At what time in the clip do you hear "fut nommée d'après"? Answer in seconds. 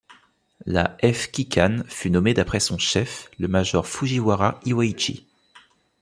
1.87-2.59